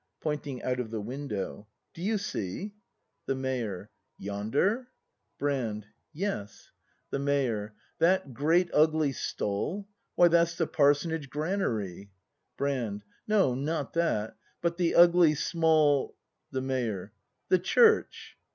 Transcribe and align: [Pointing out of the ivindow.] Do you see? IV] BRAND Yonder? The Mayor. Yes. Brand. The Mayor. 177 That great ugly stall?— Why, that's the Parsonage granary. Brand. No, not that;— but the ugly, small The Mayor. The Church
[Pointing 0.19 0.63
out 0.63 0.79
of 0.79 0.89
the 0.89 0.99
ivindow.] 0.99 1.67
Do 1.93 2.01
you 2.01 2.17
see? 2.17 2.73
IV] 3.29 3.37
BRAND 3.37 3.87
Yonder? 4.17 4.87
The 5.37 5.45
Mayor. 5.45 5.87
Yes. 6.11 6.71
Brand. 6.71 6.71
The 7.11 7.19
Mayor. 7.19 7.75
177 7.99 7.99
That 7.99 8.33
great 8.33 8.71
ugly 8.73 9.11
stall?— 9.11 9.87
Why, 10.15 10.27
that's 10.27 10.55
the 10.55 10.65
Parsonage 10.65 11.29
granary. 11.29 12.09
Brand. 12.57 13.03
No, 13.27 13.53
not 13.53 13.93
that;— 13.93 14.37
but 14.63 14.77
the 14.77 14.95
ugly, 14.95 15.35
small 15.35 16.15
The 16.49 16.61
Mayor. 16.61 17.13
The 17.49 17.59
Church 17.59 18.35